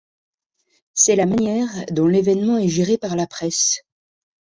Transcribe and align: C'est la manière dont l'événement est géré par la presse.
C'est 0.95 1.15
la 1.15 1.27
manière 1.27 1.69
dont 1.91 2.07
l'événement 2.07 2.57
est 2.57 2.67
géré 2.69 2.97
par 2.97 3.15
la 3.15 3.27
presse. 3.27 3.83